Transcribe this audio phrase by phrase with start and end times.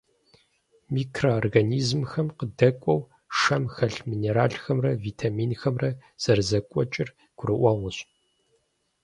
[0.93, 3.01] Микроорганизмхэм къадэкӀуэу,
[3.37, 5.89] шэм хэлъ минералхэмрэ витаминхэмрэ
[6.21, 7.97] зэрызэкӀуэкӀыр гурыӀуэгъуэщ.